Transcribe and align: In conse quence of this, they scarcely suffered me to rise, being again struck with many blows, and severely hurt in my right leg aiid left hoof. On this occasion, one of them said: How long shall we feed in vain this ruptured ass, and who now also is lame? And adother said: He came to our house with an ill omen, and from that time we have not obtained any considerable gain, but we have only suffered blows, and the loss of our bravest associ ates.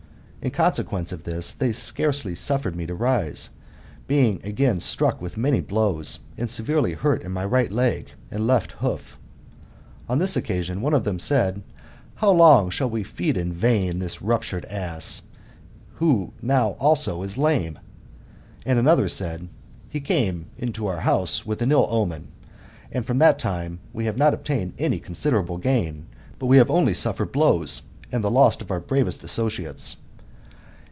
In 0.43 0.49
conse 0.49 0.83
quence 0.83 1.11
of 1.11 1.21
this, 1.23 1.53
they 1.53 1.71
scarcely 1.71 2.33
suffered 2.33 2.75
me 2.75 2.87
to 2.87 2.95
rise, 2.95 3.51
being 4.07 4.41
again 4.43 4.79
struck 4.79 5.21
with 5.21 5.37
many 5.37 5.61
blows, 5.61 6.21
and 6.35 6.49
severely 6.49 6.93
hurt 6.93 7.21
in 7.21 7.31
my 7.31 7.45
right 7.45 7.71
leg 7.71 8.07
aiid 8.31 8.47
left 8.47 8.71
hoof. 8.71 9.19
On 10.09 10.17
this 10.17 10.35
occasion, 10.35 10.81
one 10.81 10.95
of 10.95 11.03
them 11.03 11.19
said: 11.19 11.61
How 12.15 12.31
long 12.31 12.71
shall 12.71 12.89
we 12.89 13.03
feed 13.03 13.37
in 13.37 13.53
vain 13.53 13.99
this 13.99 14.19
ruptured 14.23 14.65
ass, 14.65 15.19
and 15.21 15.97
who 15.99 16.33
now 16.41 16.69
also 16.79 17.21
is 17.21 17.37
lame? 17.37 17.77
And 18.65 18.79
adother 18.79 19.09
said: 19.11 19.47
He 19.89 20.01
came 20.01 20.47
to 20.73 20.87
our 20.87 21.01
house 21.01 21.45
with 21.45 21.61
an 21.61 21.71
ill 21.71 21.85
omen, 21.87 22.29
and 22.91 23.05
from 23.05 23.19
that 23.19 23.37
time 23.37 23.79
we 23.93 24.05
have 24.05 24.17
not 24.17 24.33
obtained 24.33 24.73
any 24.79 24.97
considerable 24.99 25.59
gain, 25.59 26.07
but 26.39 26.47
we 26.47 26.57
have 26.57 26.71
only 26.71 26.95
suffered 26.95 27.31
blows, 27.31 27.83
and 28.11 28.23
the 28.23 28.31
loss 28.31 28.59
of 28.59 28.71
our 28.71 28.79
bravest 28.79 29.21
associ 29.21 29.69
ates. 29.69 29.97